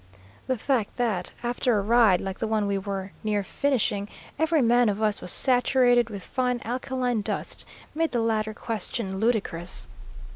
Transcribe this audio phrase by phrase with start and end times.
[0.47, 4.89] The fact that, after a ride like the one we were near finishing, every man
[4.89, 9.87] of us was saturated with fine alkaline dust, made the latter question ludicrous.